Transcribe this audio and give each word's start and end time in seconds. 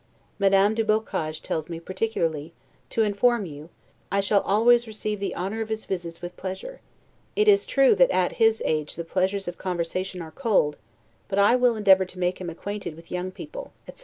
Madame 0.39 0.73
du 0.73 0.83
Boccage 0.83 1.43
tells 1.43 1.69
me, 1.69 1.79
particularly, 1.79 2.53
to 2.89 3.03
inform 3.03 3.45
you: 3.45 3.69
"I 4.11 4.19
shall 4.19 4.41
always, 4.41 4.87
receive 4.87 5.19
the 5.19 5.35
honor 5.35 5.61
of 5.61 5.69
his 5.69 5.85
visits 5.85 6.23
with 6.23 6.35
pleasure; 6.35 6.81
it 7.35 7.47
is 7.47 7.67
true, 7.67 7.93
that 7.93 8.09
at 8.09 8.31
his 8.41 8.63
age 8.65 8.95
the 8.95 9.05
pleasures 9.05 9.47
of 9.47 9.59
conversation 9.59 10.19
are 10.23 10.31
cold; 10.31 10.77
but 11.27 11.37
I 11.37 11.55
will 11.55 11.75
endeavor 11.75 12.05
to 12.05 12.17
make 12.17 12.41
him 12.41 12.49
acquainted 12.49 12.95
with 12.95 13.11
young 13.11 13.29
people," 13.29 13.73
etc. 13.87 13.99